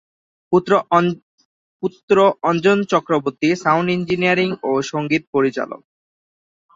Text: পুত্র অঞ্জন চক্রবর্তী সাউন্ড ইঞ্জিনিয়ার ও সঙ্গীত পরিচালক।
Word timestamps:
পুত্র 1.83 2.11
অঞ্জন 2.43 2.77
চক্রবর্তী 2.91 3.49
সাউন্ড 3.63 3.87
ইঞ্জিনিয়ার 3.91 4.39
ও 4.63 4.71
সঙ্গীত 4.91 5.23
পরিচালক। 5.33 5.81